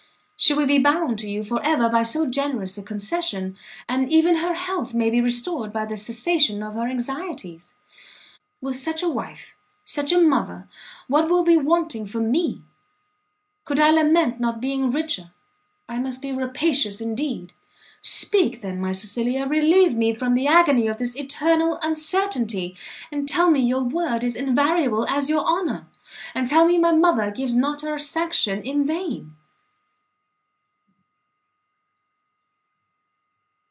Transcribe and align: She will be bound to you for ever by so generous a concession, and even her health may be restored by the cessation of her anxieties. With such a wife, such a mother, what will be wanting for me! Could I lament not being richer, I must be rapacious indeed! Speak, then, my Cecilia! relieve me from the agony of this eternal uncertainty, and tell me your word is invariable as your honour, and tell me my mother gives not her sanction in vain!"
She 0.43 0.55
will 0.55 0.65
be 0.65 0.79
bound 0.79 1.19
to 1.19 1.29
you 1.29 1.43
for 1.43 1.63
ever 1.63 1.87
by 1.87 2.01
so 2.01 2.25
generous 2.25 2.75
a 2.75 2.81
concession, 2.81 3.55
and 3.87 4.11
even 4.11 4.37
her 4.37 4.55
health 4.55 4.91
may 4.91 5.11
be 5.11 5.21
restored 5.21 5.71
by 5.71 5.85
the 5.85 5.95
cessation 5.95 6.63
of 6.63 6.73
her 6.73 6.87
anxieties. 6.87 7.75
With 8.59 8.75
such 8.75 9.03
a 9.03 9.07
wife, 9.07 9.55
such 9.85 10.11
a 10.11 10.17
mother, 10.19 10.67
what 11.07 11.29
will 11.29 11.43
be 11.43 11.57
wanting 11.57 12.07
for 12.07 12.19
me! 12.19 12.63
Could 13.65 13.79
I 13.79 13.91
lament 13.91 14.39
not 14.39 14.59
being 14.59 14.89
richer, 14.89 15.29
I 15.87 15.99
must 15.99 16.23
be 16.23 16.31
rapacious 16.33 16.99
indeed! 16.99 17.53
Speak, 18.01 18.61
then, 18.61 18.81
my 18.81 18.93
Cecilia! 18.93 19.45
relieve 19.45 19.95
me 19.95 20.11
from 20.11 20.33
the 20.33 20.47
agony 20.47 20.87
of 20.87 20.97
this 20.97 21.15
eternal 21.15 21.77
uncertainty, 21.83 22.75
and 23.11 23.29
tell 23.29 23.51
me 23.51 23.59
your 23.59 23.83
word 23.83 24.23
is 24.23 24.35
invariable 24.35 25.07
as 25.07 25.29
your 25.29 25.45
honour, 25.45 25.85
and 26.33 26.47
tell 26.47 26.65
me 26.65 26.79
my 26.79 26.93
mother 26.93 27.29
gives 27.29 27.55
not 27.55 27.81
her 27.81 27.99
sanction 27.99 28.63
in 28.63 28.83
vain!" 28.83 29.35